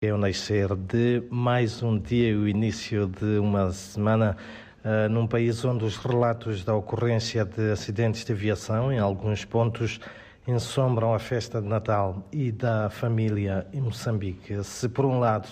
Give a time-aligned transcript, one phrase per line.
[0.00, 4.36] É o nascer de mais um dia e o início de uma semana
[4.84, 9.98] uh, num país onde os relatos da ocorrência de acidentes de aviação, em alguns pontos,
[10.46, 14.62] ensombram a festa de Natal e da família em Moçambique.
[14.62, 15.48] Se, por um lado,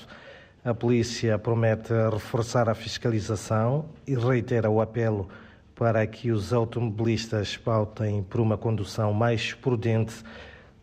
[0.64, 5.28] a polícia promete reforçar a fiscalização e reitera o apelo
[5.74, 10.22] para que os automobilistas pautem por uma condução mais prudente,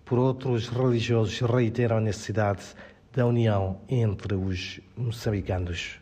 [0.03, 2.75] por outro, os religiosos reiteram a necessidade
[3.13, 5.99] da união entre os moçambicanos.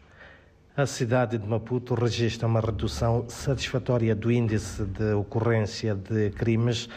[0.76, 6.88] A cidade de Maputo registra uma redução satisfatória do índice de ocorrência de crimes.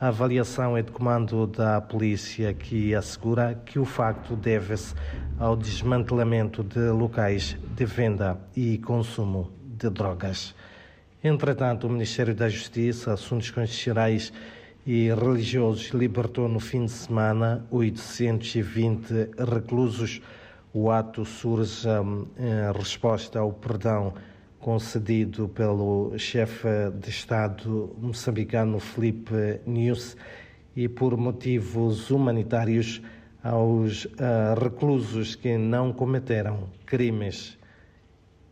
[0.00, 4.94] A avaliação é de comando da polícia que assegura que o facto deve-se
[5.38, 10.54] ao desmantelamento de locais de venda e consumo de drogas.
[11.24, 14.32] Entretanto, o Ministério da Justiça, Assuntos Constitucionais
[14.86, 20.22] e religiosos libertou no fim de semana 820 reclusos.
[20.72, 24.14] O ato surge hum, em resposta ao perdão
[24.60, 26.68] concedido pelo chefe
[27.00, 30.16] de Estado moçambicano Felipe News
[30.76, 33.02] e por motivos humanitários
[33.42, 37.58] aos uh, reclusos que não cometeram crimes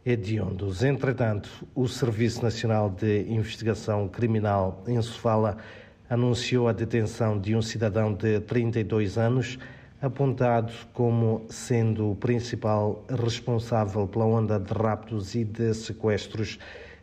[0.04, 0.82] hediondos.
[0.82, 5.56] Entretanto, o Serviço Nacional de Investigação Criminal em Sofala
[6.14, 9.58] anunciou a detenção de um cidadão de 32 anos,
[10.00, 16.58] apontado como sendo o principal responsável pela onda de raptos e de sequestros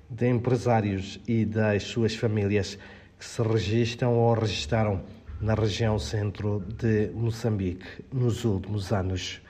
[0.10, 2.78] de empresários e das suas famílias
[3.20, 5.02] que se registram ou registaram
[5.42, 9.42] na região centro de Moçambique nos últimos anos.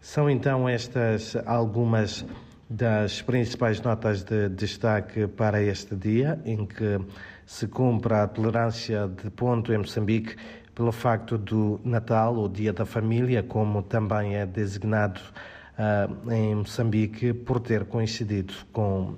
[0.00, 2.24] São então estas algumas
[2.68, 6.98] das principais notas de destaque para este dia, em que
[7.46, 10.36] se cumpre a tolerância de ponto em Moçambique
[10.74, 15.20] pelo facto do Natal, o Dia da Família, como também é designado
[15.78, 19.14] uh, em Moçambique, por ter coincidido com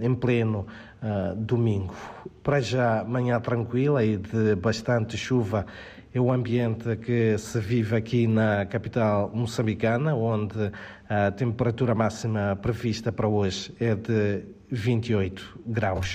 [0.00, 0.66] em pleno
[1.02, 1.94] uh, domingo.
[2.42, 5.66] Para já, manhã tranquila e de bastante chuva
[6.12, 10.72] é o ambiente que se vive aqui na capital moçambicana, onde
[11.08, 16.08] a temperatura máxima prevista para hoje é de 28 graus.